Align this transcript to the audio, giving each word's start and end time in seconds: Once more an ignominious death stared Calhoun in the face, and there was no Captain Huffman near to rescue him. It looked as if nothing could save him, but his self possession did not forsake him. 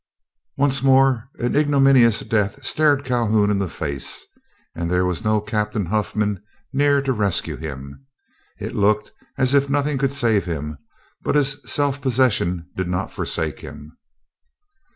Once 0.57 0.81
more 0.81 1.29
an 1.37 1.55
ignominious 1.55 2.21
death 2.21 2.65
stared 2.65 3.03
Calhoun 3.03 3.51
in 3.51 3.59
the 3.59 3.69
face, 3.69 4.25
and 4.73 4.89
there 4.89 5.05
was 5.05 5.23
no 5.23 5.39
Captain 5.39 5.85
Huffman 5.85 6.41
near 6.73 7.03
to 7.03 7.13
rescue 7.13 7.55
him. 7.55 8.03
It 8.59 8.73
looked 8.73 9.11
as 9.37 9.53
if 9.53 9.69
nothing 9.69 9.99
could 9.99 10.11
save 10.11 10.45
him, 10.45 10.79
but 11.21 11.35
his 11.35 11.61
self 11.71 12.01
possession 12.01 12.67
did 12.75 12.87
not 12.87 13.11
forsake 13.13 13.59
him. 13.59 13.95